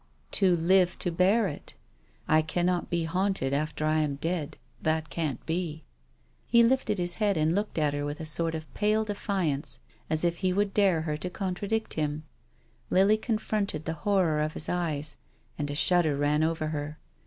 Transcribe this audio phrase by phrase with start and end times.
[0.41, 1.75] "To live to bear it.
[2.27, 4.57] I cannot be haunted after I am dead.
[4.81, 5.83] That can't be."
[6.47, 8.97] He lifted his head and looked at her with a sort THE DEAD CHILD.
[8.97, 9.13] 199 of pale
[9.53, 9.79] defiance,
[10.09, 12.23] as if he would dare her to con tradict him.
[12.89, 15.17] Lily confronted the horror of his eyes,
[15.59, 16.97] and a shudder ran over her.